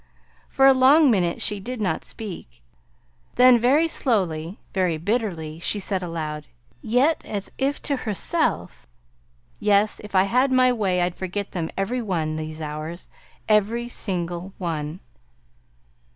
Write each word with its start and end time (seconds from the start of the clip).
For 0.49 0.65
a 0.65 0.73
long 0.73 1.11
minute 1.11 1.43
she 1.43 1.59
did 1.59 1.79
not 1.79 2.03
speak; 2.03 2.63
then 3.35 3.59
very 3.59 3.87
slowly, 3.87 4.57
very 4.73 4.97
bitterly, 4.97 5.59
she 5.59 5.79
said 5.79 6.01
aloud 6.01 6.47
yet 6.81 7.23
as 7.23 7.51
if 7.59 7.79
to 7.83 7.97
herself: 7.97 8.87
"Yes. 9.59 10.01
If 10.03 10.15
I 10.15 10.23
had 10.23 10.51
my 10.51 10.73
way 10.73 11.01
I'd 11.03 11.13
forget 11.13 11.51
them 11.51 11.69
every 11.77 12.01
one 12.01 12.35
these 12.35 12.61
hours; 12.61 13.09
every 13.47 13.87
single 13.87 14.53
one!" 14.57 15.01